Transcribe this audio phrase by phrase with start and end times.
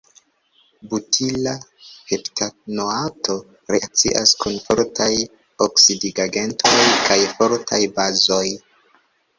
[0.93, 1.53] Butila
[2.11, 3.35] heptanoato
[3.75, 5.13] reakcias kun fortaj
[5.69, 6.77] oksidigagentoj
[7.09, 8.45] kaj fortaj bazoj.